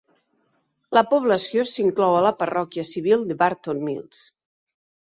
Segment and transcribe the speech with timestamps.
[0.97, 4.27] La població s'inclou a la parròquia civil de Barton Mills.